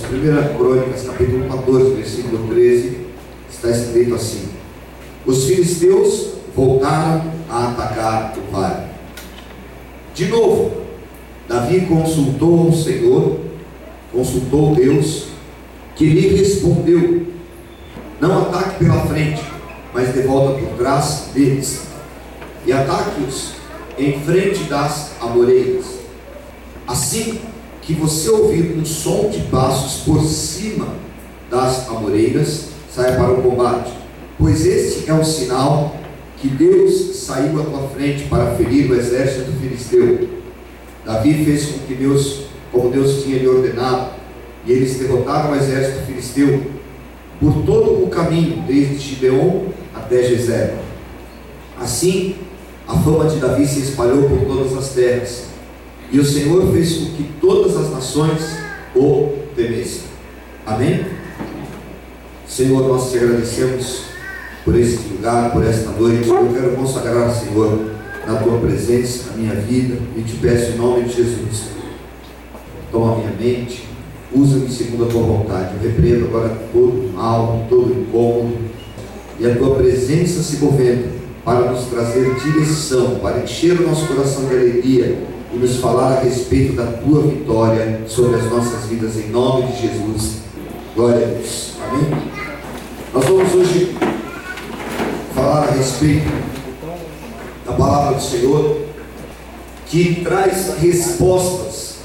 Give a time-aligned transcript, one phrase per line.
[0.00, 2.98] 1 Crônicas, capítulo 14, versículo 13,
[3.50, 4.48] está escrito assim:
[5.24, 8.86] Os filisteus voltaram a atacar o vale.
[10.14, 10.72] De novo,
[11.48, 13.38] Davi consultou o Senhor,
[14.12, 15.26] consultou Deus,
[15.94, 17.26] que lhe respondeu:
[18.20, 19.42] Não ataque pela frente,
[19.92, 21.86] mas de volta por trás deles,
[22.66, 23.52] e ataque-os
[23.98, 25.84] em frente das amoreiras.
[26.86, 27.40] Assim
[27.84, 30.88] que você ouvir um som de passos por cima
[31.50, 33.92] das amoreiras, saia para o combate,
[34.38, 35.94] pois este é um sinal
[36.38, 40.28] que Deus saiu à tua frente para ferir o exército filisteu.
[41.04, 44.14] Davi fez com que Deus, como Deus tinha lhe ordenado,
[44.66, 46.62] e eles derrotaram o exército filisteu
[47.38, 50.78] por todo o caminho, desde Gibeon até Jezero.
[51.78, 52.36] Assim,
[52.88, 55.53] a fama de Davi se espalhou por todas as terras,
[56.10, 58.40] e o Senhor fez com que todas as nações
[58.94, 60.02] o temessem.
[60.66, 61.04] Amém?
[62.46, 64.04] Senhor, nós te agradecemos
[64.64, 66.28] por este lugar, por esta noite.
[66.28, 67.90] Eu quero consagrar, Senhor,
[68.26, 71.64] na tua presença, a minha vida, e te peço em nome de Jesus.
[72.90, 73.84] Toma minha mente,
[74.32, 75.74] usa-me segundo a tua vontade.
[75.74, 78.56] Eu repreendo agora todo mal, todo incômodo,
[79.38, 81.12] e a tua presença se movendo
[81.44, 86.20] para nos trazer direção, para encher o nosso coração de alegria e nos falar a
[86.20, 90.38] respeito da tua vitória sobre as nossas vidas, em nome de Jesus.
[90.96, 91.72] Glória a Deus.
[91.88, 92.22] Amém?
[93.12, 93.96] Nós vamos hoje
[95.32, 96.28] falar a respeito
[97.64, 98.80] da palavra do Senhor
[99.86, 101.98] que traz respostas.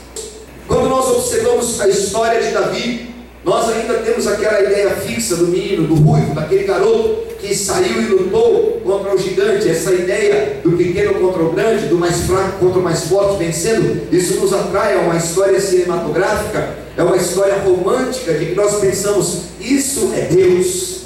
[0.68, 3.09] Quando nós observamos a história de Davi,
[3.44, 8.06] nós ainda temos aquela ideia fixa do menino, do ruivo, daquele garoto que saiu e
[8.08, 12.80] lutou contra o gigante, essa ideia do pequeno contra o grande, do mais fraco contra
[12.80, 18.34] o mais forte vencendo, isso nos atrai a uma história cinematográfica, é uma história romântica
[18.34, 21.04] de que nós pensamos, isso é Deus.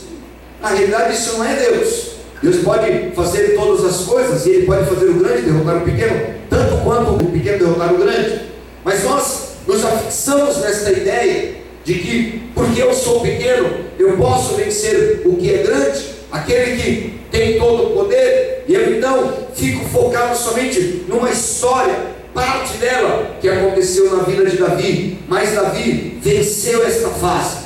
[0.60, 2.14] Na realidade, isso não é Deus.
[2.42, 6.34] Deus pode fazer todas as coisas e Ele pode fazer o grande derrotar o pequeno,
[6.50, 8.42] tanto quanto o pequeno derrotar o grande.
[8.84, 15.22] Mas nós nos afixamos nesta ideia de que, porque eu sou pequeno, eu posso vencer
[15.26, 20.38] o que é grande, aquele que tem todo o poder, e eu então fico focado
[20.38, 27.10] somente numa história, parte dela que aconteceu na vida de Davi, mas Davi venceu esta
[27.10, 27.58] fase,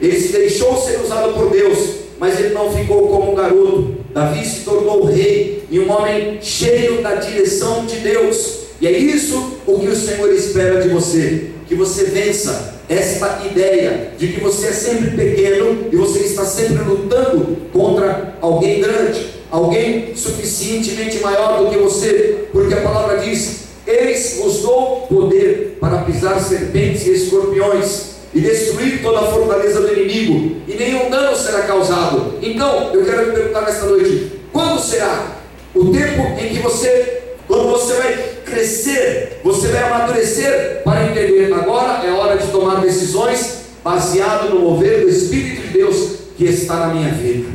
[0.00, 1.78] ele se deixou ser usado por Deus,
[2.18, 7.00] mas ele não ficou como um garoto, Davi se tornou rei e um homem cheio
[7.02, 11.74] da direção de Deus, e é isso o que o Senhor espera de você, que
[11.74, 17.56] você vença esta ideia de que você é sempre pequeno e você está sempre lutando
[17.72, 24.62] contra alguém grande, alguém suficientemente maior do que você, porque a palavra diz: Eis vos
[24.62, 30.74] dou poder para pisar serpentes e escorpiões e destruir toda a fortaleza do inimigo, e
[30.74, 32.34] nenhum dano será causado.
[32.42, 35.36] Então, eu quero te perguntar nesta noite: quando será
[35.76, 41.52] o tempo em que você, quando você vai crescer, você vai amadurecer para entender.
[41.52, 46.74] Agora é hora de tomar decisões baseado no mover do Espírito de Deus que está
[46.86, 47.48] na minha vida,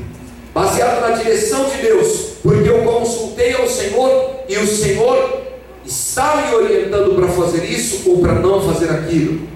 [0.54, 5.42] baseado na direção de Deus, porque eu consultei ao Senhor e o Senhor
[5.86, 9.48] está me orientando para fazer isso ou para não fazer aquilo.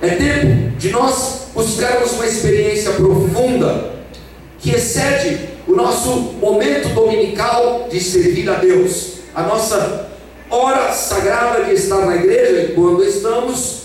[0.00, 3.94] É tempo de nós buscarmos uma experiência profunda
[4.58, 10.13] que excede o nosso momento dominical de servir a Deus, a nossa
[10.54, 13.84] hora sagrada de estar na igreja quando estamos,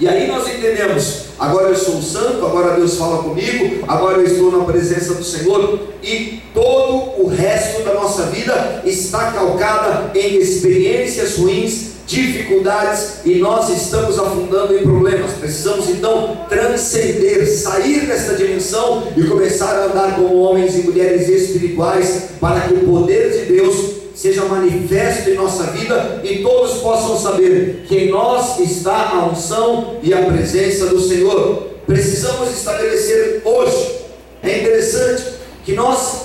[0.00, 4.26] e aí nós entendemos, agora eu sou um santo, agora Deus fala comigo, agora eu
[4.26, 10.36] estou na presença do Senhor, e todo o resto da nossa vida está calcada em
[10.36, 15.32] experiências ruins, dificuldades, e nós estamos afundando em problemas.
[15.32, 22.28] Precisamos então transcender, sair desta dimensão e começar a andar como homens e mulheres espirituais,
[22.40, 27.84] para que o poder de Deus seja manifesto em nossa vida e todos possam saber
[27.86, 31.68] que em nós está a unção e a presença do Senhor.
[31.86, 33.94] Precisamos estabelecer hoje.
[34.42, 35.22] É interessante
[35.64, 36.22] que nós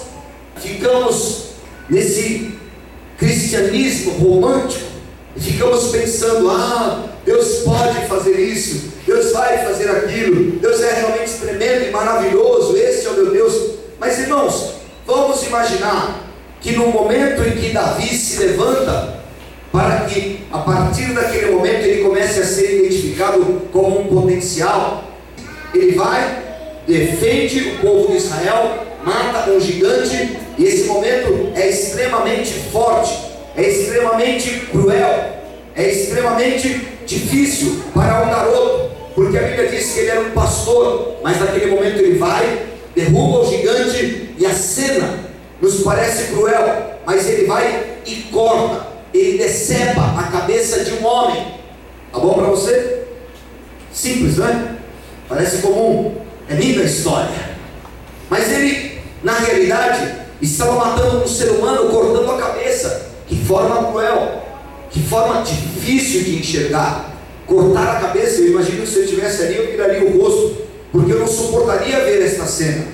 [0.55, 1.49] ficamos
[1.87, 2.57] nesse
[3.15, 4.85] cristianismo romântico
[5.35, 11.33] e ficamos pensando: ah, Deus pode fazer isso, Deus vai fazer aquilo, Deus é realmente
[11.33, 13.53] tremendo e maravilhoso, esse é o meu Deus.
[13.99, 14.73] Mas irmãos,
[15.05, 16.22] vamos imaginar
[16.63, 19.21] que no momento em que Davi se levanta,
[19.69, 25.03] para que a partir daquele momento ele comece a ser identificado como um potencial,
[25.73, 26.41] ele vai,
[26.87, 33.13] defende o povo de Israel, mata um gigante, e esse momento é extremamente forte,
[33.57, 35.33] é extremamente cruel,
[35.75, 38.91] é extremamente difícil para um garoto.
[39.13, 43.39] porque a Bíblia diz que ele era um pastor, mas naquele momento ele vai, derruba
[43.39, 45.32] o gigante e a cena
[45.63, 51.53] nos parece cruel, mas ele vai e corta, ele decepa a cabeça de um homem.
[52.11, 53.03] Tá bom para você?
[53.93, 54.75] Simples, né?
[55.29, 56.15] Parece comum.
[56.49, 57.55] É linda a história.
[58.29, 63.11] Mas ele, na realidade, estava matando um ser humano, cortando a cabeça.
[63.25, 64.43] Que forma cruel,
[64.91, 67.13] que forma difícil de enxergar.
[67.47, 70.57] Cortar a cabeça, eu imagino que se eu estivesse ali, eu viraria o rosto,
[70.91, 72.85] porque eu não suportaria ver esta cena.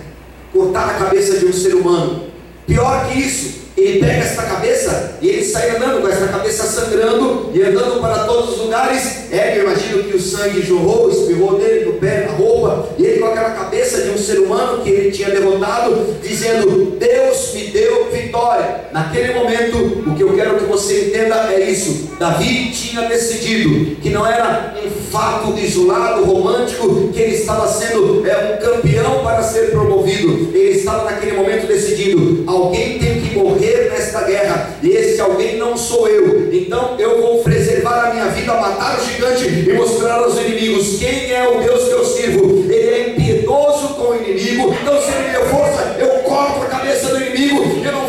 [0.54, 2.28] Cortar a cabeça de um ser humano.
[2.69, 7.50] Pior que isso, ele pega esta cabeça e ele sai andando com esta cabeça sangrando
[7.51, 9.31] e andando para todos os lugares.
[9.31, 13.19] É, eu imagino que o sangue jorrou, espirrou dele no pé, na roupa, e ele
[13.19, 18.12] com aquela cabeça de um ser humano que ele tinha derrotado, dizendo: Deus me deu
[18.12, 18.81] vitória.
[18.92, 19.77] Naquele momento,
[20.07, 24.75] o que eu quero que você entenda é isso: Davi tinha decidido que não era
[24.86, 30.56] um fato isolado, romântico, que ele estava sendo é, um campeão para ser promovido.
[30.56, 35.77] Ele estava naquele momento decidido: alguém tem que morrer nesta guerra, e esse alguém não
[35.77, 36.53] sou eu.
[36.53, 41.31] Então eu vou preservar a minha vida, matar o gigante e mostrar aos inimigos quem
[41.31, 42.65] é o Deus que eu sirvo.
[42.71, 47.09] Ele é impiedoso com o inimigo, então se me deu força, eu corto a cabeça
[47.09, 48.08] do inimigo, eu não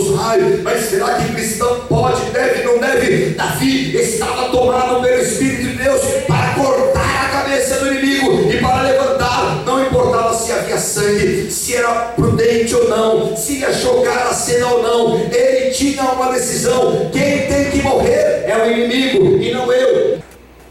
[0.00, 0.20] escrúpulos.
[0.20, 3.34] Ai, mas será que cristão pode, deve, não deve?
[3.34, 8.82] Davi estava tomado pelo Espírito de Deus para cortar a cabeça do inimigo e para
[8.82, 14.34] levantar, não importava se havia sangue, se era prudente ou não, se ia chocar a
[14.34, 19.52] cena ou não, ele tinha uma decisão: quem tem que morrer é o inimigo e
[19.52, 20.18] não eu.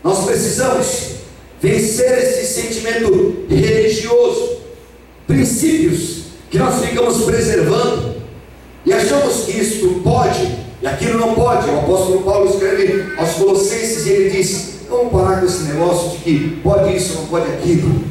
[0.03, 1.09] Nós precisamos
[1.61, 4.59] vencer esse sentimento religioso,
[5.27, 8.08] princípios que nós ficamos preservando
[8.89, 10.51] e achamos que isto pode
[10.81, 11.69] e aquilo não pode.
[11.69, 16.17] O apóstolo Paulo escreve aos Colossenses e ele diz: vamos parar com esse negócio de
[16.23, 18.03] que pode isso, não pode aquilo.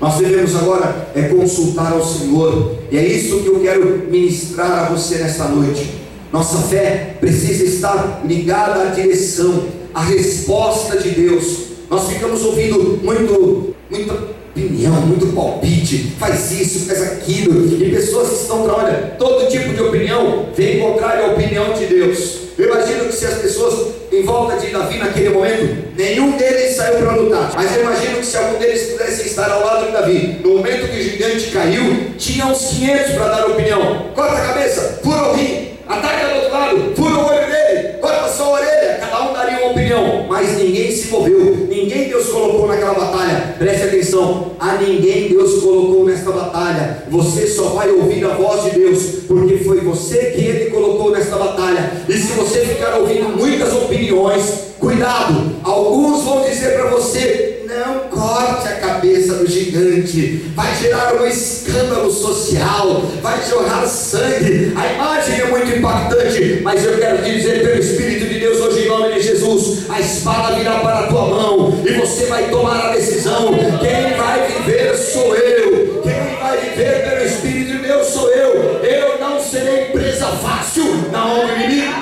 [0.00, 4.88] Nós devemos agora é consultar ao Senhor, e é isso que eu quero ministrar a
[4.88, 5.90] você nesta noite.
[6.32, 11.64] Nossa fé precisa estar ligada à direção, à resposta de Deus.
[11.90, 18.62] Nós ficamos ouvindo muito, muita opinião, muito palpite, faz isso, faz aquilo, e pessoas estão
[18.62, 22.44] para, olha, todo tipo de opinião vem contrário à opinião de Deus.
[22.56, 26.98] Eu imagino que se as pessoas em volta de Davi naquele momento, nenhum deles saiu
[26.98, 30.40] para lutar, mas eu imagino que se algum deles pudesse estar ao lado de Davi,
[30.44, 34.06] no momento que o gigante caiu, tinha uns 500 para dar opinião.
[34.14, 38.42] Corta a cabeça, fura o rim, ataca do outro lado, fura o olho dele, corta
[38.42, 42.94] a orelha, cada um daria uma opinião, mas ninguém se moveu, ninguém Deus colocou naquela
[42.94, 43.54] batalha.
[43.56, 47.04] Preste atenção, a ninguém Deus colocou nesta batalha.
[47.08, 51.36] Você só vai ouvir a voz de Deus, porque foi você que Ele colocou nesta
[51.36, 52.02] batalha.
[52.08, 58.66] E se você ficar ouvindo muitas opiniões, cuidado, alguns vão dizer para você: não corte
[58.66, 64.72] a cabeça do gigante, vai gerar um escândalo social, vai jorrar sangue.
[64.74, 68.84] A imagem é muito impactante, mas eu quero te dizer pelo Espírito de Deus hoje
[68.84, 72.86] em nome de Jesus, a espada virá para a tua mão e você vai tomar
[72.86, 73.48] a decisão.
[73.80, 76.00] Quem vai viver sou eu.
[76.02, 78.80] Quem vai viver pelo Espírito de Deus sou eu.
[78.84, 81.94] Eu não serei presa fácil na mão do inimigo.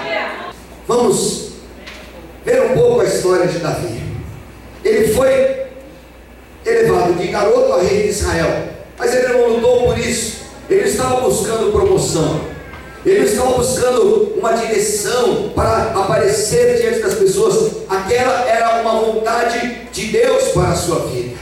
[0.87, 1.53] Vamos
[2.45, 4.03] ver um pouco a história de Davi.
[4.85, 5.62] Ele foi
[6.67, 10.43] elevado de garoto a rei de Israel, mas ele não lutou por isso.
[10.69, 12.53] Ele estava buscando promoção.
[13.05, 15.93] Ele estava buscando uma direção para
[16.52, 17.73] aparecer diante das pessoas.
[17.88, 21.37] Aquela era uma vontade de Deus para a sua vida.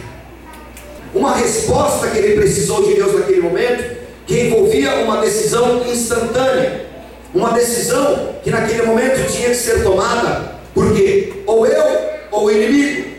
[1.14, 6.86] Uma resposta que ele precisou de Deus naquele momento, que envolvia uma decisão instantânea.
[7.34, 13.10] Uma decisão que naquele momento tinha que ser tomada, porque ou eu ou o inimigo.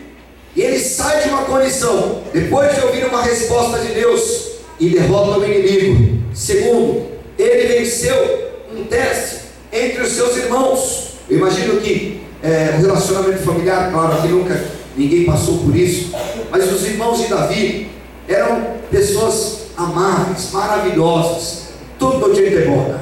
[0.55, 5.39] E ele sai de uma condição, depois de ouvir uma resposta de Deus, e derrota
[5.39, 6.21] o inimigo.
[6.33, 7.07] Segundo,
[7.37, 11.10] ele venceu um teste entre os seus irmãos.
[11.31, 14.61] Eu imagino que é, o relacionamento familiar, claro, que nunca
[14.97, 16.13] ninguém passou por isso,
[16.51, 17.89] mas os irmãos de Davi
[18.27, 22.99] eram pessoas amáveis, maravilhosas, tudo gente é bom.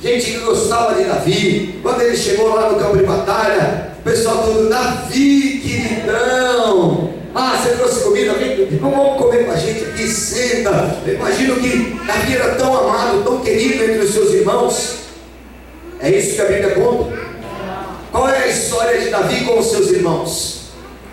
[0.00, 4.42] Gente que gostava de Davi, quando ele chegou lá no campo de batalha, o pessoal
[4.42, 10.96] todo, Davi, queridão, ah, você trouxe comida, vem, vamos comer com a gente aqui, senta.
[11.06, 14.94] Eu imagino que Davi era tão amado, tão querido entre os seus irmãos.
[16.00, 17.29] É isso que a Bíblia conta.
[18.50, 20.60] História de Davi com os seus irmãos?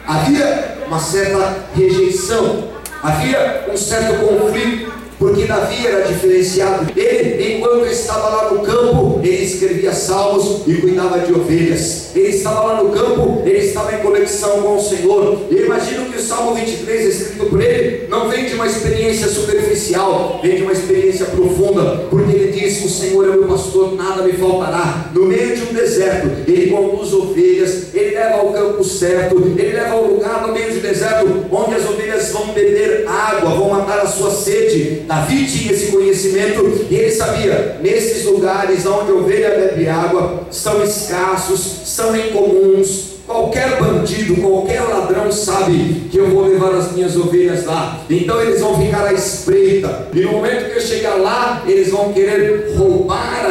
[0.06, 2.70] Havia uma certa rejeição,
[3.03, 6.91] havia um certo conflito, porque Davi era diferenciado.
[6.96, 12.06] Ele, enquanto estava lá no campo, ele escrevia salmos e cuidava de ovelhas.
[12.17, 15.39] Ele estava lá no campo, ele estava em conexão com o Senhor.
[15.51, 20.39] Eu imagino que o Salmo 23, escrito por ele, não vem de uma experiência superficial,
[20.41, 24.33] vem de uma experiência profunda, porque ele diz: O Senhor é meu pastor, nada me
[24.33, 25.12] faltará.
[25.13, 29.93] No meio de um deserto, ele conduz ovelhas, ele leva ao campo certo, ele leva
[29.93, 34.07] ao lugar no meio do deserto onde as ovelhas vão beber água, vão matar a
[34.07, 35.03] sua sede.
[35.07, 40.83] Davi tinha esse conhecimento e ele sabia: nesses lugares onde a ovelha bebe água, são
[40.83, 47.65] escassos, são incomuns, Qualquer bandido, qualquer ladrão sabe que eu vou levar as minhas ovelhas
[47.65, 47.99] lá.
[48.09, 50.07] Então eles vão ficar à espreita.
[50.13, 52.97] E no momento que eu chegar lá, eles vão querer roubar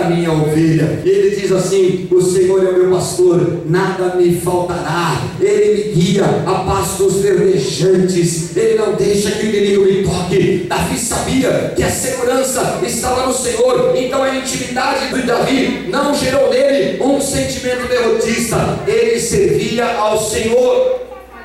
[0.08, 1.00] minha ovelha.
[1.04, 5.22] Ele diz assim: O Senhor é meu pastor, nada me faltará.
[5.40, 8.56] Ele me guia a pastos verdejantes.
[8.56, 10.66] Ele não deixa que o inimigo me toque.
[10.68, 13.94] Davi sabia que a segurança estava no Senhor.
[13.96, 18.80] Então a intimidade de Davi não gerou nele um sentimento derrotista.
[18.86, 21.00] Ele servia ao Senhor.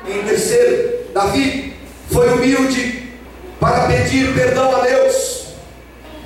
[0.08, 1.72] Em terceiro, Davi
[2.10, 3.02] foi humilde
[3.60, 5.41] para pedir perdão a Deus.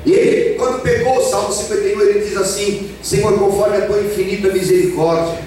[0.07, 4.49] E ele, quando pegou o Salmo 51, ele diz assim: Senhor, conforme a tua infinita
[4.49, 5.45] misericórdia.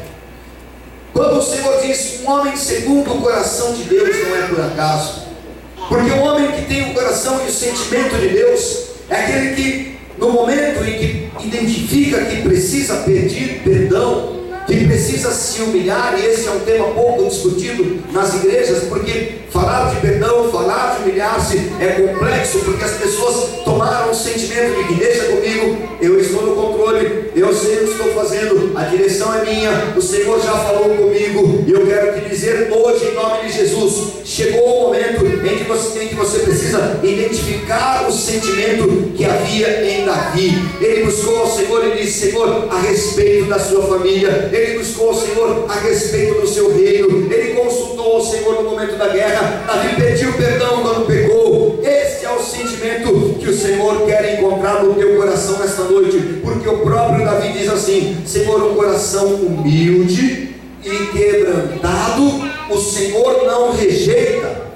[1.13, 5.30] Quando o Senhor diz um homem segundo o coração de Deus, não é por acaso.
[5.88, 9.98] Porque o homem que tem o coração e o sentimento de Deus é aquele que,
[10.18, 14.38] no momento em que identifica que precisa pedir perdão,
[14.78, 19.94] que precisa se humilhar, e esse é um tema pouco discutido nas igrejas, porque falar
[19.94, 24.94] de perdão, falar de humilhar-se é complexo, porque as pessoas tomaram o sentimento de que
[24.96, 29.46] deixa comigo, eu estou no controle, eu sei o que estou fazendo, a direção é
[29.46, 33.54] minha, o Senhor já falou comigo, e eu quero te dizer hoje, em nome de
[33.54, 39.26] Jesus, chegou o momento em que você, em que você precisa identificar o sentimento que
[39.26, 40.54] havia em Davi.
[40.80, 45.16] Ele buscou ao Senhor e disse: Senhor, a respeito da sua família, ele buscou ao
[45.16, 49.64] Senhor a respeito do seu reino, ele consultou ao Senhor no momento da guerra.
[49.66, 51.80] Davi pediu perdão quando pecou.
[51.84, 56.70] Esse é o sentimento que o Senhor quer encontrar no teu coração nesta noite, porque
[56.70, 60.50] o próprio Davi diz assim: Senhor, um coração humilde
[60.84, 64.70] e quebrantado, o Senhor não rejeita.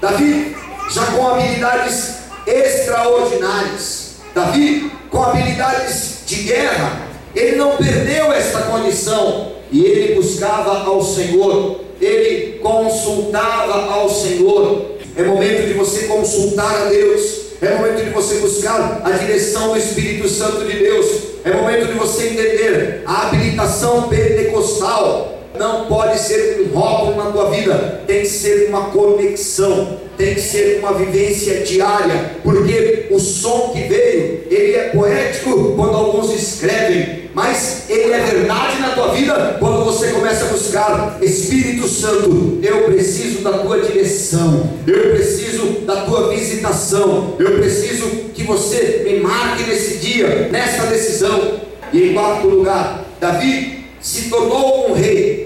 [0.00, 0.56] Davi,
[0.90, 7.00] já com habilidades extraordinárias, Davi, com habilidades de guerra,
[7.34, 14.96] ele não perdeu esta condição e ele buscava ao Senhor, ele consultava ao Senhor.
[15.16, 19.78] É momento de você consultar a Deus, é momento de você buscar a direção do
[19.78, 21.06] Espírito Santo de Deus,
[21.44, 25.35] é momento de você entender a habilitação pentecostal.
[25.58, 30.06] Não pode ser um rótulo na tua vida, tem que ser uma conexão.
[30.16, 35.94] Tem que ser uma vivência diária, porque o som que veio, ele é poético quando
[35.94, 41.86] alguns escrevem, mas ele é verdade na tua vida quando você começa a buscar Espírito
[41.86, 42.58] Santo.
[42.62, 49.20] Eu preciso da tua direção, eu preciso da tua visitação, eu preciso que você me
[49.20, 51.60] marque nesse dia, nessa decisão.
[51.92, 55.45] E em quarto lugar, Davi se tornou um rei,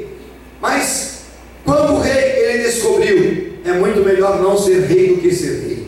[0.60, 1.20] mas
[1.64, 5.86] quando o rei ele descobriu é muito melhor não ser rei do que ser rei.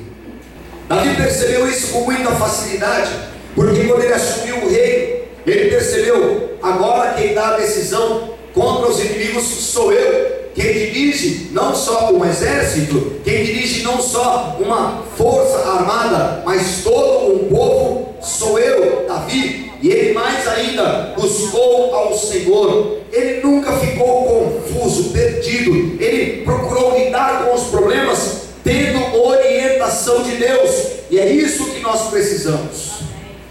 [0.89, 3.11] Davi percebeu isso com muita facilidade,
[3.55, 9.01] porque quando ele assumiu o rei, ele percebeu: agora quem dá a decisão contra os
[9.01, 10.43] inimigos sou eu.
[10.55, 17.37] Quem dirige não só um exército, quem dirige não só uma força armada, mas todo
[17.37, 19.73] um povo sou eu, Davi.
[19.81, 22.99] E ele mais ainda buscou ao Senhor.
[23.11, 24.62] Ele nunca ficou confuso,
[25.13, 26.03] perdido.
[26.03, 30.87] Ele procurou lidar com os problemas tendo orientação de Deus.
[31.11, 33.03] E é isso que nós precisamos.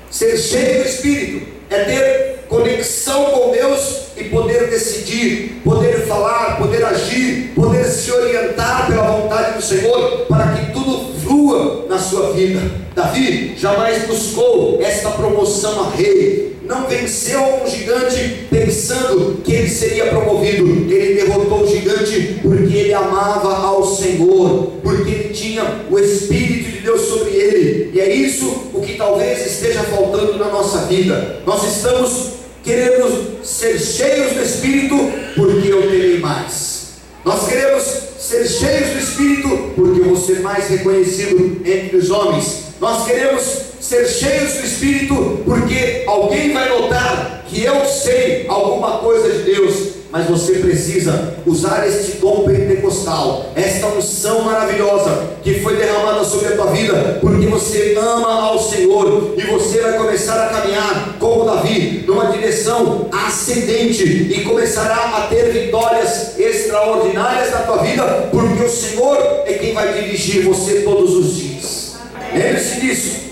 [0.09, 6.83] Ser cheio do Espírito é ter conexão com Deus e poder decidir, poder falar, poder
[6.83, 12.59] agir, poder se orientar pela vontade do Senhor para que tudo flua na sua vida.
[12.93, 20.07] Davi jamais buscou esta promoção a rei, não venceu um gigante pensando que ele seria
[20.07, 20.91] promovido.
[20.91, 26.79] Ele derrotou o gigante porque ele amava ao Senhor, porque ele tinha o Espírito de
[26.79, 27.91] Deus sobre ele.
[27.93, 31.41] E é isso o que talvez esteja faltando na nossa vida.
[31.45, 34.95] Nós estamos querendo ser cheios do Espírito
[35.35, 36.91] porque eu terei mais.
[37.25, 37.83] Nós queremos
[38.19, 42.61] ser cheios do Espírito porque eu vou ser mais reconhecido entre os homens.
[42.79, 49.29] Nós queremos ser cheios do Espírito porque alguém vai notar que eu sei alguma coisa
[49.29, 50.01] de Deus.
[50.11, 56.55] Mas você precisa usar este dom pentecostal, esta unção maravilhosa que foi derramada sobre a
[56.57, 62.03] tua vida, porque você ama ao Senhor e você vai começar a caminhar como Davi
[62.05, 69.17] numa direção ascendente e começará a ter vitórias extraordinárias na tua vida, porque o Senhor
[69.45, 71.95] é quem vai dirigir você todos os dias.
[72.33, 73.30] Lembre-se disso.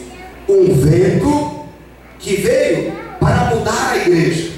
[0.49, 1.59] Um vento
[2.17, 4.49] que veio para mudar a igreja.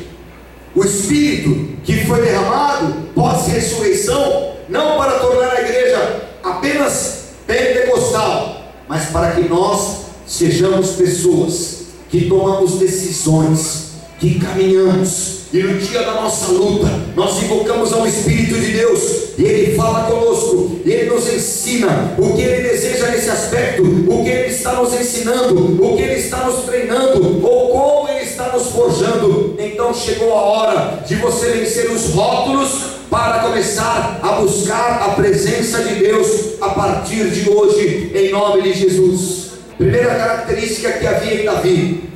[0.73, 9.31] O Espírito que foi derramado pós-ressurreição, não para tornar a igreja apenas pentecostal, mas para
[9.31, 16.87] que nós sejamos pessoas que tomamos decisões, que caminhamos, e no dia da nossa luta,
[17.15, 19.01] nós invocamos ao Espírito de Deus,
[19.37, 22.90] e Ele fala conosco, e Ele nos ensina o que Ele deseja
[23.21, 27.69] nesse aspecto, o que Ele está nos ensinando, o que Ele está nos treinando, ou
[27.69, 29.55] como Ele está nos forjando.
[29.59, 32.71] Então chegou a hora de você vencer os rótulos
[33.11, 38.73] para começar a buscar a presença de Deus a partir de hoje, em nome de
[38.73, 39.51] Jesus.
[39.77, 42.09] Primeira característica que havia em Davi,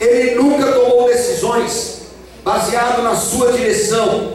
[0.00, 2.02] ele nunca tomou decisões
[2.42, 4.32] baseado na sua direção,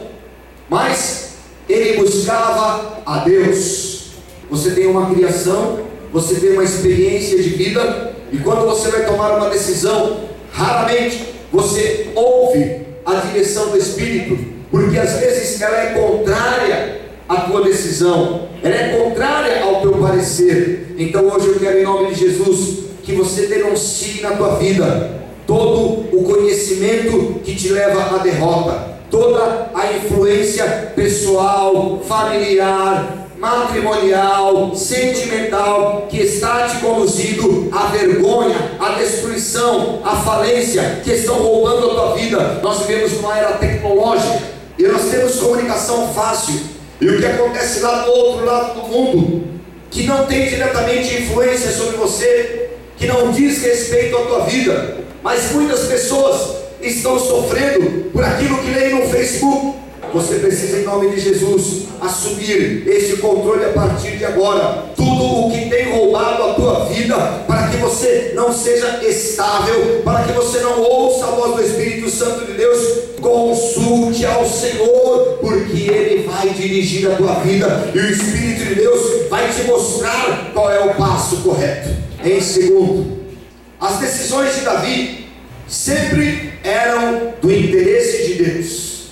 [0.70, 4.12] mas ele buscava a Deus.
[4.50, 9.36] Você tem uma criação, você tem uma experiência de vida, e quando você vai tomar
[9.36, 10.20] uma decisão,
[10.52, 14.38] raramente você ouve a direção do Espírito,
[14.70, 20.94] porque às vezes ela é contrária à tua decisão, ela é contrária ao teu parecer.
[21.00, 26.06] Então hoje eu quero, em nome de Jesus, que você denuncie na tua vida todo
[26.16, 36.18] o conhecimento que te leva à derrota, toda a influência pessoal, familiar, matrimonial, sentimental, que
[36.18, 42.60] está te conduzindo à vergonha, à destruição, à falência, que estão roubando a tua vida.
[42.64, 44.42] Nós vivemos numa era tecnológica
[44.80, 46.60] e nós temos comunicação fácil.
[47.00, 49.44] E o que acontece lá do outro lado do mundo,
[49.92, 55.52] que não tem diretamente influência sobre você, que não diz respeito à tua vida, mas
[55.52, 59.78] muitas pessoas estão sofrendo por aquilo que leem no Facebook.
[60.14, 64.86] Você precisa, em nome de Jesus, assumir esse controle a partir de agora.
[64.96, 67.16] Tudo o que tem roubado a tua vida,
[67.48, 72.12] para que você não seja estável, para que você não ouça a voz do Espírito
[72.12, 72.80] Santo de Deus,
[73.20, 79.30] consulte ao Senhor, porque Ele vai dirigir a tua vida e o Espírito de Deus
[79.30, 81.90] vai te mostrar qual é o passo correto.
[82.24, 83.24] Em segundo,
[83.80, 85.23] as decisões de Davi
[85.68, 89.08] sempre eram do interesse de Deus.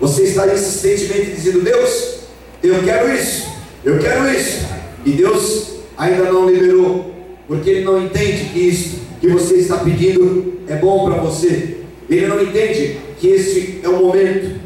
[0.00, 2.18] Você está insistentemente dizendo: Deus,
[2.62, 3.48] eu quero isso,
[3.84, 4.66] eu quero isso,
[5.04, 7.14] e Deus ainda não liberou,
[7.46, 11.78] porque Ele não entende que isso que você está pedindo é bom para você.
[12.10, 14.60] Ele não entende que este é o momento.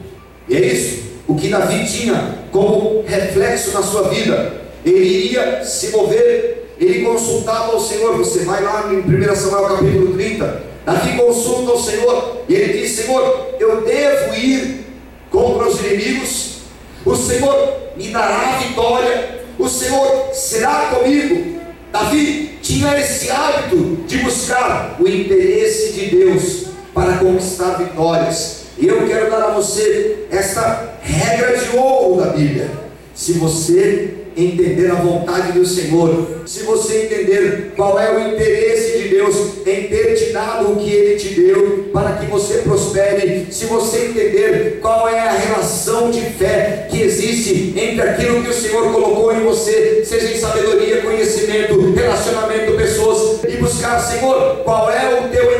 [0.48, 4.62] E é isso o que Davi tinha como reflexo na sua vida.
[4.84, 8.16] Ele iria se mover ele consultava o Senhor.
[8.18, 10.62] Você vai lá em 1 Samuel capítulo 30.
[10.86, 14.86] Davi consulta o Senhor e ele diz: Senhor, eu devo ir
[15.32, 16.58] contra os inimigos.
[17.04, 19.44] O Senhor me dará vitória.
[19.58, 21.60] O Senhor será comigo.
[21.90, 28.66] Davi tinha esse hábito de buscar o interesse de Deus para conquistar vitórias.
[28.78, 32.70] E eu quero dar a você esta regra de ouro da Bíblia.
[33.12, 39.08] Se você entender a vontade do Senhor, se você entender qual é o interesse de
[39.08, 43.64] Deus em ter te dado o que Ele te deu, para que você prospere, se
[43.64, 48.92] você entender qual é a relação de fé que existe entre aquilo que o Senhor
[48.92, 55.28] colocou em você, seja em sabedoria, conhecimento, relacionamento, pessoas, e buscar, Senhor, qual é o
[55.28, 55.55] teu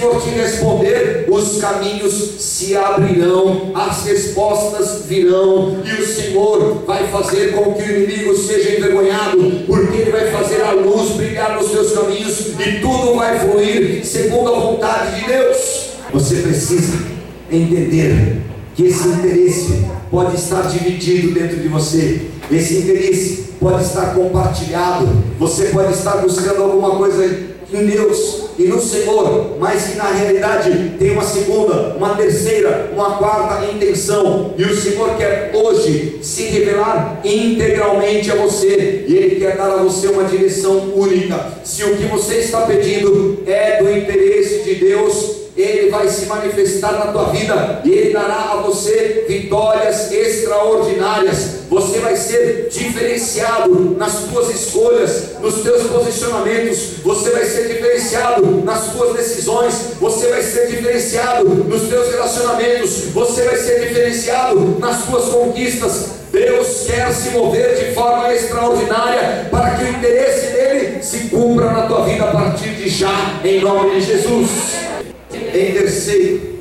[0.00, 7.52] Senhor te responder, os caminhos se abrirão, as respostas virão e o Senhor vai fazer
[7.52, 11.92] com que o inimigo seja envergonhado, porque ele vai fazer a luz brilhar nos seus
[11.92, 15.90] caminhos, e tudo vai fluir segundo a vontade de Deus.
[16.14, 16.96] Você precisa
[17.52, 18.38] entender
[18.74, 25.06] que esse interesse pode estar dividido dentro de você, esse interesse pode estar compartilhado,
[25.38, 30.92] você pode estar buscando alguma coisa em Deus e no Senhor, mas que na realidade
[30.98, 37.22] tem uma segunda, uma terceira, uma quarta intenção, e o Senhor quer hoje se revelar
[37.24, 41.54] integralmente a você, e Ele quer dar a você uma direção única.
[41.64, 46.92] Se o que você está pedindo é do interesse de Deus, ele vai se manifestar
[46.92, 51.60] na tua vida e Ele dará a você vitórias extraordinárias.
[51.68, 58.92] Você vai ser diferenciado nas tuas escolhas, nos teus posicionamentos, você vai ser diferenciado nas
[58.92, 65.26] tuas decisões, você vai ser diferenciado nos teus relacionamentos, você vai ser diferenciado nas tuas
[65.26, 66.20] conquistas.
[66.32, 71.82] Deus quer se mover de forma extraordinária para que o interesse dele se cumpra na
[71.82, 74.89] tua vida a partir de já em nome de Jesus.
[75.52, 76.60] Em terceiro,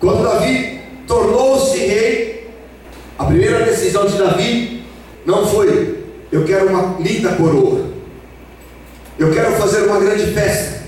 [0.00, 2.50] quando Davi tornou-se rei,
[3.18, 4.82] a primeira decisão de Davi
[5.26, 7.86] não foi: eu quero uma linda coroa,
[9.18, 10.82] eu quero fazer uma grande festa,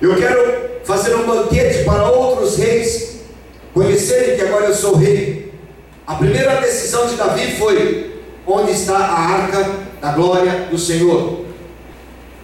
[0.00, 3.20] eu quero fazer um banquete para outros reis
[3.72, 5.52] conhecerem que agora eu sou rei.
[6.06, 11.44] A primeira decisão de Davi foi: onde está a arca da glória do Senhor?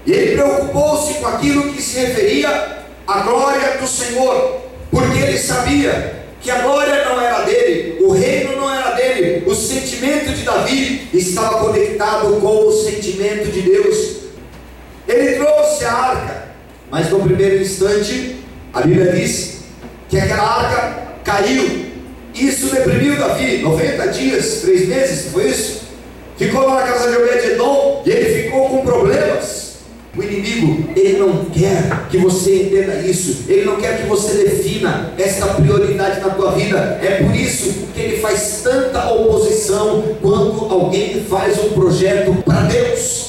[0.07, 2.78] E ele preocupou-se com aquilo que se referia
[3.09, 8.55] à glória do Senhor, porque ele sabia que a glória não era dele, o reino
[8.57, 14.17] não era dele, o sentimento de Davi estava conectado com o sentimento de Deus.
[15.09, 16.49] Ele trouxe a arca,
[16.91, 18.37] mas no primeiro instante,
[18.75, 19.61] a Bíblia diz
[20.11, 21.87] que aquela arca caiu.
[22.35, 25.81] Isso deprimiu Davi, 90 dias, 3 meses, foi isso?
[26.37, 29.68] Ficou lá na casa de Obed-Edom e ele ficou com problemas.
[30.19, 35.13] O inimigo, ele não quer que você entenda isso, ele não quer que você defina
[35.17, 36.99] essa prioridade na tua vida.
[37.01, 43.29] É por isso que ele faz tanta oposição quando alguém faz um projeto para Deus.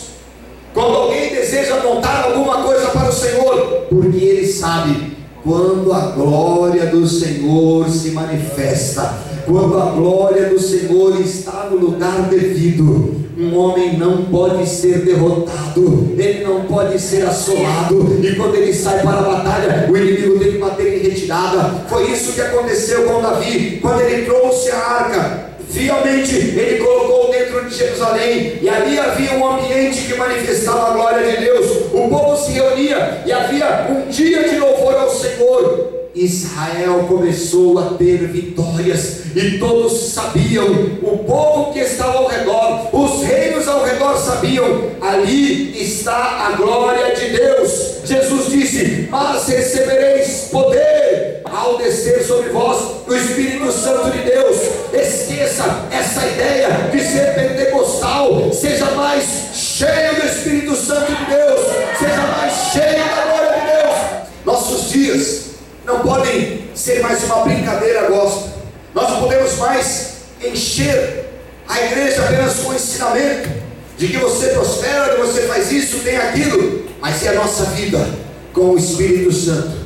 [0.74, 6.88] Quando alguém deseja montar alguma coisa para o Senhor, porque ele sabe quando a glória
[6.88, 9.14] do Senhor se manifesta,
[9.50, 16.14] quando a glória do Senhor está no lugar devido, um homem não pode ser derrotado,
[16.16, 20.52] ele não pode ser assolado, e quando ele sai para a batalha, o inimigo tem
[20.52, 21.84] que bater em retirada.
[21.90, 25.50] Foi isso que aconteceu com Davi, quando ele trouxe a arca.
[25.68, 31.28] Fielmente ele colocou dentro de Jerusalém, e ali havia um ambiente que manifestava a glória
[31.28, 31.66] de Deus.
[31.92, 35.99] O povo se reunia e havia um dia de louvor ao Senhor.
[36.20, 40.68] Israel começou a ter vitórias e todos sabiam,
[41.02, 44.66] o povo que estava ao redor, os reinos ao redor sabiam,
[45.00, 48.00] ali está a glória de Deus.
[48.04, 54.58] Jesus disse: Mas recebereis poder ao descer sobre vós o Espírito Santo de Deus.
[54.92, 61.60] Esqueça essa ideia de ser pentecostal, seja mais cheio do Espírito Santo de Deus,
[61.98, 64.26] seja mais cheio da glória de Deus.
[64.44, 65.49] Nossos dias
[65.90, 68.54] não podem ser mais uma brincadeira gospel.
[68.94, 71.26] Nós não podemos mais encher
[71.68, 73.50] a igreja apenas com ensinamento
[73.98, 78.08] de que você prospera, que você faz isso, tem aquilo, mas é a nossa vida
[78.54, 79.80] com o Espírito Santo.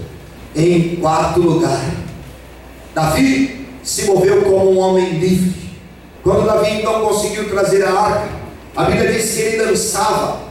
[0.55, 1.83] Em quarto lugar,
[2.93, 5.71] Davi se moveu como um homem livre.
[6.21, 8.29] Quando Davi então conseguiu trazer a arca,
[8.75, 10.41] a Bíblia diz que ele dançava,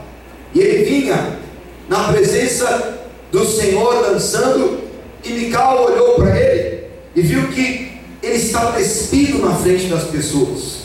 [0.53, 1.39] e ele vinha
[1.87, 2.99] na presença
[3.31, 4.82] do Senhor dançando
[5.23, 6.83] e Mical olhou para ele
[7.15, 10.83] e viu que ele estava despido na frente das pessoas.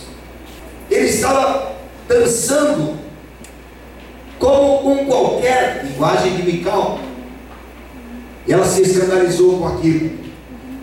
[0.91, 1.73] Ele estava
[2.09, 2.97] dançando
[4.39, 7.01] como um qualquer, linguagem de Mical.
[8.47, 10.11] E ela se escandalizou com aquilo.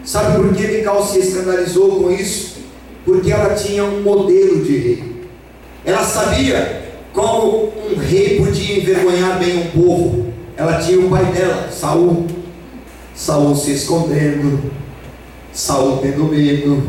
[0.03, 2.57] Sabe por que Mical se escandalizou com isso?
[3.03, 5.03] Porque ela tinha um modelo de rei.
[5.83, 10.33] Ela sabia como um rei podia envergonhar bem um povo.
[10.57, 12.27] Ela tinha o pai dela, Saul.
[13.15, 14.71] Saul se escondendo,
[15.53, 16.83] Saul tendo medo.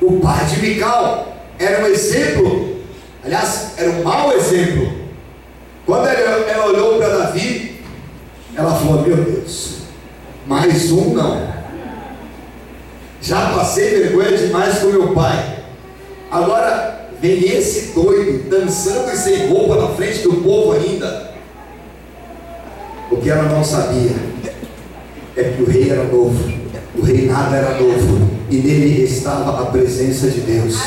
[0.00, 2.76] O pai de Mical era um exemplo,
[3.24, 4.92] aliás, era um mau exemplo.
[5.84, 7.80] Quando ela, ela olhou para Davi,
[8.54, 9.78] ela falou: Meu Deus,
[10.46, 11.56] mais um não.
[13.20, 15.64] Já passei vergonha demais com meu pai.
[16.30, 21.34] Agora vem esse doido dançando e sem roupa na frente do povo ainda.
[23.10, 24.35] O que ela não sabia
[25.36, 26.52] é que o rei era novo,
[26.94, 30.80] o reinado era novo, e nele estava a presença de Deus.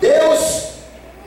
[0.00, 0.64] Deus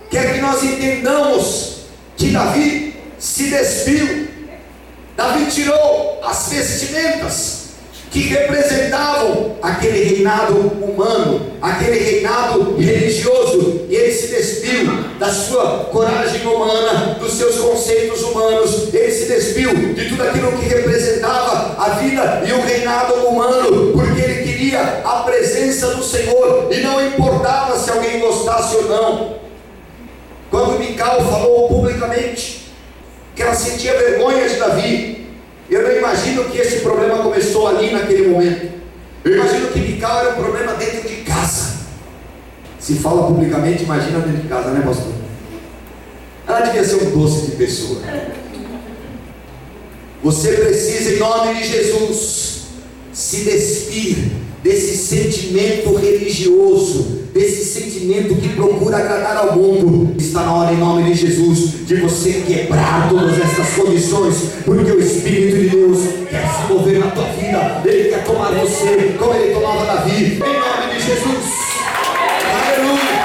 [0.09, 4.27] quer que nós entendamos que Davi se despiu,
[5.15, 7.56] Davi tirou as vestimentas
[8.11, 14.87] que representavam aquele reinado humano, aquele reinado religioso, e ele se despiu
[15.19, 20.65] da sua coragem humana, dos seus conceitos humanos, ele se despiu de tudo aquilo que
[20.65, 26.77] representava a vida e o reinado humano, porque ele queria a presença do Senhor, e
[26.77, 29.37] não importava se alguém gostasse ou não.
[30.49, 32.71] Quando Mical falou publicamente
[33.35, 35.16] que ela sentia vergonha de Davi,
[35.69, 38.71] eu não imagino que esse problema começou ali naquele momento.
[39.23, 41.77] Eu imagino que Mical era um problema dentro de casa.
[42.79, 45.11] Se fala publicamente, imagina dentro de casa, né, pastor?
[46.47, 48.01] Ela devia ser um doce de pessoa.
[50.23, 52.67] Você precisa, em nome de Jesus,
[53.11, 54.31] se despir
[54.63, 60.15] desse sentimento religioso desse sentimento que procura agradar ao mundo.
[60.17, 64.35] Está na hora, em nome de Jesus, de você quebrar todas essas condições,
[64.65, 69.15] porque o Espírito de Deus quer se mover na tua vida, ele quer tomar você
[69.17, 71.57] como ele tomava Davi, em nome de Jesus.
[72.53, 73.17] Aleluia.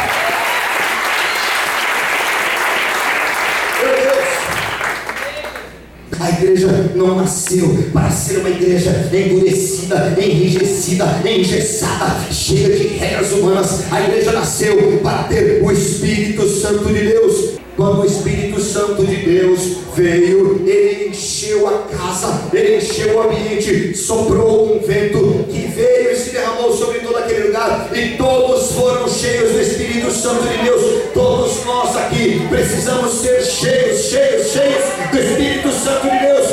[6.20, 13.84] A igreja não nasceu para ser uma igreja endurecida, enrijecida, engessada, cheia de regras humanas.
[13.90, 17.62] A igreja nasceu para ter o Espírito Santo de Deus.
[17.76, 19.60] Quando o Espírito Santo de Deus
[19.96, 26.16] veio, ele encheu a casa, ele encheu o ambiente, soprou um vento que veio e
[26.16, 31.02] se derramou sobre todo aquele lugar, e todos foram cheios do Espírito Santo de Deus.
[31.14, 36.48] Todos nós aqui precisamos ser cheios, cheios, cheios do Espírito Santo de Deus.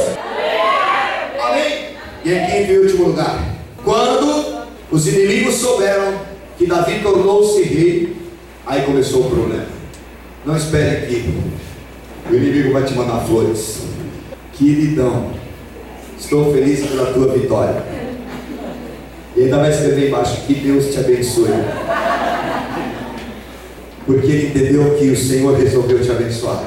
[1.42, 1.96] Amém?
[2.26, 6.20] E aqui em último lugar, quando os inimigos souberam
[6.58, 8.18] que Davi tornou-se rei,
[8.66, 9.66] aí começou o problema.
[10.46, 11.34] Não espere aqui.
[12.30, 13.84] O inimigo vai te mandar flores.
[14.54, 15.32] Queridão,
[16.20, 17.82] estou feliz pela tua vitória.
[19.38, 21.50] E ainda vai escrever embaixo: Que Deus te abençoe.
[24.06, 26.66] Porque ele entendeu que o Senhor resolveu te abençoar.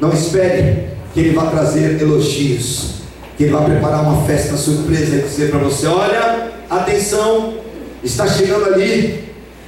[0.00, 3.02] Não espere que ele vá trazer elogios.
[3.36, 7.54] Que ele vá preparar uma festa surpresa e dizer para você: Olha, atenção,
[8.02, 9.24] está chegando ali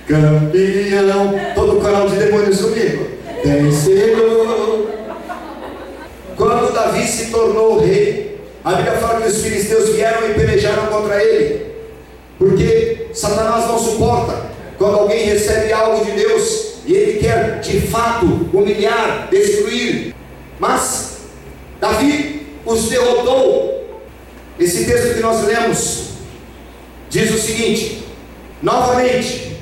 [0.06, 1.34] campeão.
[1.54, 3.08] Todo o canal de demônios comigo.
[3.44, 4.90] Vencedor.
[6.36, 11.22] Quando Davi se tornou rei, a Bíblia fala que os filisteus vieram e pelejaram contra
[11.22, 11.66] ele.
[12.38, 18.26] Porque Satanás não suporta quando alguém recebe algo de Deus e ele quer de fato
[18.52, 20.14] humilhar, destruir.
[20.58, 21.13] Mas
[21.84, 23.84] Davi os derrotou.
[24.58, 26.04] Esse texto que nós lemos
[27.10, 28.04] diz o seguinte:
[28.62, 29.58] novamente,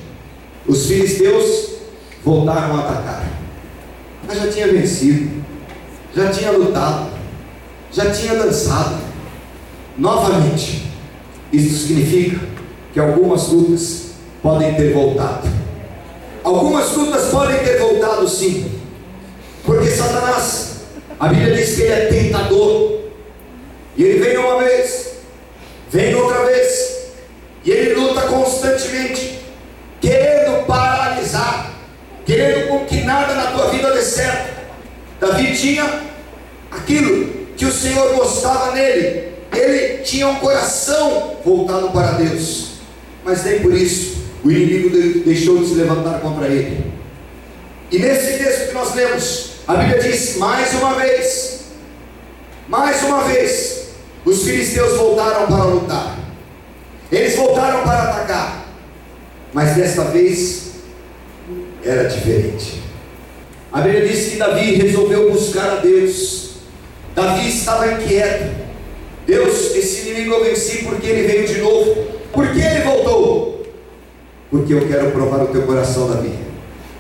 [0.64, 1.70] os filisteus
[2.24, 3.28] voltaram a atacar.
[4.24, 5.44] Mas já tinha vencido,
[6.14, 7.11] já tinha lutado,
[7.90, 9.02] já tinha dançado.
[9.98, 10.87] Novamente,
[11.52, 12.40] isso significa
[12.92, 15.48] que algumas lutas podem ter voltado.
[16.44, 18.80] Algumas lutas podem ter voltado sim,
[19.64, 20.71] porque Satanás,
[21.22, 22.98] a Bíblia diz que ele é tentador,
[23.96, 25.18] e ele vem uma vez,
[25.88, 27.12] vem outra vez,
[27.64, 29.38] e ele luta constantemente,
[30.00, 31.74] querendo paralisar,
[32.26, 34.62] querendo com que nada na tua vida dê certo.
[35.20, 36.02] Davi tinha
[36.72, 42.78] aquilo que o Senhor gostava nele, ele tinha um coração voltado para Deus,
[43.24, 44.90] mas nem por isso o inimigo
[45.24, 46.85] deixou de se levantar contra ele.
[47.92, 51.61] E nesse texto que nós lemos, a Bíblia diz mais uma vez,
[52.68, 53.88] mais uma vez,
[54.25, 56.18] os filisteus voltaram para lutar,
[57.11, 58.66] eles voltaram para atacar,
[59.53, 60.72] mas desta vez
[61.85, 62.83] era diferente.
[63.72, 66.51] A Bíblia diz que Davi resolveu buscar a Deus.
[67.14, 68.55] Davi estava inquieto.
[69.27, 72.07] Deus, esse inimigo eu venci porque ele veio de novo.
[72.33, 73.66] Por que ele voltou?
[74.51, 76.35] Porque eu quero provar o teu coração, Davi.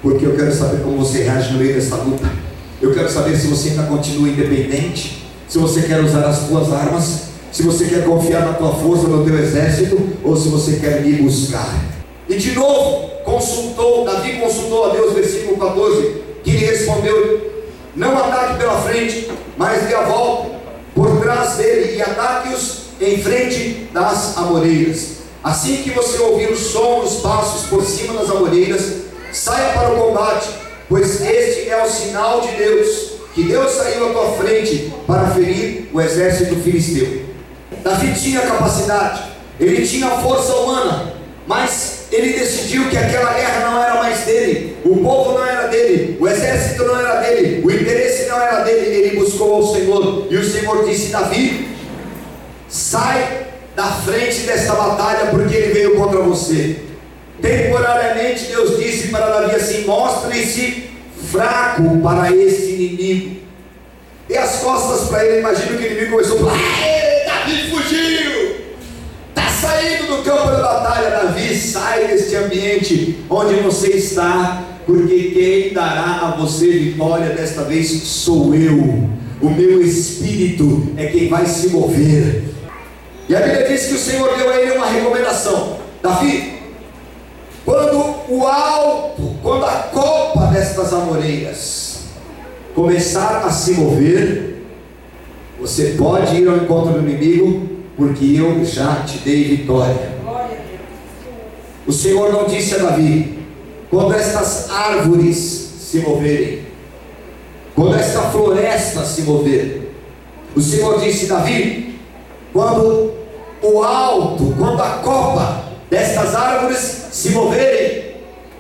[0.00, 2.41] Porque eu quero saber como você reage no meio dessa luta.
[2.82, 7.28] Eu quero saber se você ainda continua independente, se você quer usar as tuas armas,
[7.52, 11.12] se você quer confiar na tua força, no teu exército, ou se você quer me
[11.22, 11.80] buscar.
[12.28, 17.52] E de novo, consultou, Davi consultou a Deus, versículo 14, que lhe respondeu:
[17.94, 20.50] Não ataque pela frente, mas dê a volta
[20.92, 25.18] por trás dele e ataque-os em frente das amoreiras.
[25.44, 30.08] Assim que você ouvir o som dos passos por cima das amoreiras, saia para o
[30.08, 30.48] combate,
[30.92, 35.88] pois este é o sinal de Deus, que Deus saiu à tua frente para ferir
[35.90, 37.22] o exército filisteu.
[37.82, 39.22] Davi tinha capacidade,
[39.58, 41.14] ele tinha força humana,
[41.46, 46.18] mas ele decidiu que aquela guerra não era mais dele, o povo não era dele,
[46.20, 48.94] o exército não era dele, o interesse não era dele.
[48.94, 51.74] Ele buscou ao Senhor, e o Senhor disse: Davi,
[52.68, 56.91] sai da frente desta batalha, porque ele veio contra você.
[57.42, 60.84] Temporariamente, Deus disse para Davi assim: mostre-se
[61.30, 63.36] fraco para esse inimigo.
[64.30, 66.58] E as costas para ele, imagina que o inimigo começou a falar:
[67.26, 68.62] Davi fugiu!
[69.28, 75.74] Está saindo do campo da batalha, Davi, sai deste ambiente onde você está, porque quem
[75.74, 79.10] dará a você vitória desta vez sou eu.
[79.40, 82.44] O meu espírito é quem vai se mover.
[83.28, 86.61] E a Bíblia diz que o Senhor deu a ele uma recomendação: Davi,
[87.64, 92.00] quando o alto, quando a copa destas amoreiras
[92.74, 94.64] começar a se mover,
[95.60, 100.12] você pode ir ao encontro do inimigo, porque eu já te dei vitória.
[101.86, 103.38] O Senhor não disse a Davi:
[103.90, 106.62] quando estas árvores se moverem,
[107.74, 109.92] quando esta floresta se mover.
[110.56, 112.00] O Senhor disse: Davi,
[112.52, 113.12] quando
[113.62, 115.61] o alto, quando a copa
[115.92, 118.14] destas árvores se moverem,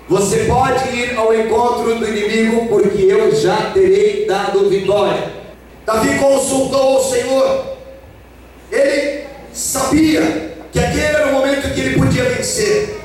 [0.06, 5.32] você pode ir ao encontro do inimigo, porque eu já terei dado vitória.
[5.86, 7.78] Davi consultou o Senhor,
[8.70, 13.00] ele sabia que aquele era o momento que ele podia vencer,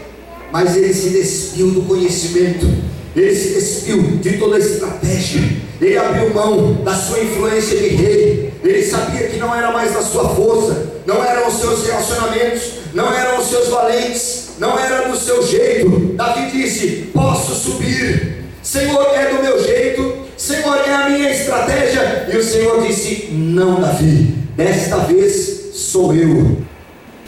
[0.51, 2.67] mas ele se despiu do conhecimento,
[3.15, 5.41] ele se despiu de toda a estratégia,
[5.79, 10.01] ele abriu mão da sua influência de rei, ele sabia que não era mais a
[10.01, 15.17] sua força, não eram os seus relacionamentos, não eram os seus valentes, não era do
[15.17, 16.13] seu jeito.
[16.15, 22.29] Davi disse: Posso subir, Senhor, é do meu jeito, Senhor, é a minha estratégia.
[22.31, 26.57] E o Senhor disse: Não, Davi, desta vez sou eu.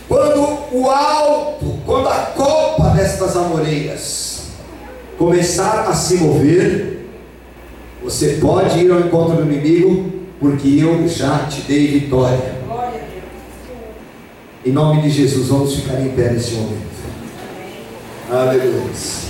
[0.08, 4.40] Quando o alto, quando a copa destas amoreiras
[5.18, 7.08] começar a se mover,
[8.04, 12.59] você pode ir ao encontro do inimigo, porque eu já te dei vitória.
[14.66, 16.90] Em nome de Jesus, vamos ficar em pé nesse momento.
[18.30, 19.29] Aleluia.